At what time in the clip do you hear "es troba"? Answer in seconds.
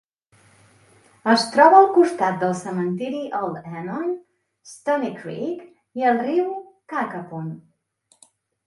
1.33-1.77